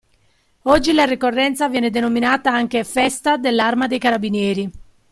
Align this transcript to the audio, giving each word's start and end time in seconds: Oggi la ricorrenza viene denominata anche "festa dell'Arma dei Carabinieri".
Oggi 0.63 0.93
la 0.93 1.05
ricorrenza 1.05 1.69
viene 1.69 1.91
denominata 1.91 2.51
anche 2.51 2.83
"festa 2.83 3.37
dell'Arma 3.37 3.85
dei 3.85 3.99
Carabinieri". 3.99 4.71